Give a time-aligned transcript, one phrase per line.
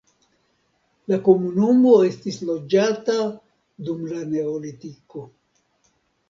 [1.11, 3.19] La komunumo estis loĝata
[3.91, 5.25] dum la neolitiko.